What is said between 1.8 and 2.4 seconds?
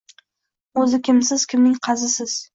qizisiz